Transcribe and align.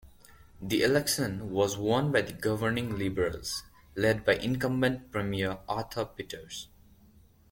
The 0.59 0.81
election 0.81 1.51
was 1.51 1.77
won 1.77 2.11
by 2.11 2.21
the 2.23 2.33
governing 2.33 2.97
Liberals, 2.97 3.61
led 3.95 4.25
by 4.25 4.33
incumbent 4.33 5.11
Premier 5.11 5.59
Arthur 5.69 6.05
Peters. 6.05 6.69